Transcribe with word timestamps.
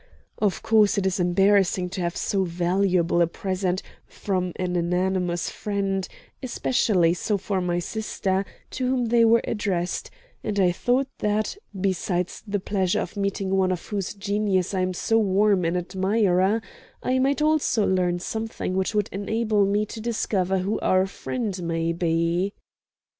Of 0.39 0.63
course 0.63 0.97
it 0.97 1.05
is 1.05 1.19
embarrassing 1.19 1.89
to 1.89 2.01
have 2.01 2.17
so 2.17 2.43
valuable 2.43 3.21
a 3.21 3.27
present 3.27 3.83
from 4.07 4.51
an 4.55 4.75
anonymous 4.75 5.51
friend, 5.51 6.07
especially 6.41 7.13
so 7.13 7.37
for 7.37 7.61
my 7.61 7.77
sister, 7.77 8.43
to 8.71 8.87
whom 8.87 9.05
they 9.09 9.23
were 9.23 9.41
addressed, 9.43 10.09
and 10.43 10.59
I 10.59 10.71
thought 10.71 11.07
that, 11.19 11.55
besides 11.79 12.41
the 12.47 12.59
pleasure 12.59 12.99
of 13.01 13.15
meeting 13.15 13.51
one 13.51 13.71
of 13.71 13.85
whose 13.85 14.15
genius 14.15 14.73
I 14.73 14.79
am 14.79 14.95
so 14.95 15.19
warm 15.19 15.63
an 15.65 15.77
admirer, 15.77 16.63
I 17.03 17.19
might 17.19 17.43
also 17.43 17.85
learn 17.85 18.17
something 18.17 18.75
which 18.75 18.95
would 18.95 19.07
enable 19.11 19.67
me 19.67 19.85
to 19.85 20.01
discover 20.01 20.57
who 20.57 20.79
our 20.79 21.05
friend 21.05 21.61
may 21.61 21.93
be." 21.93 22.53